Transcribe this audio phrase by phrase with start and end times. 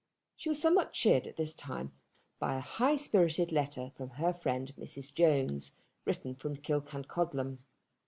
[0.35, 1.91] She was somewhat cheered at this time
[2.39, 5.13] by a highspirited letter from her friend Mrs.
[5.13, 5.73] Jones,
[6.05, 7.59] written from Killancodlem.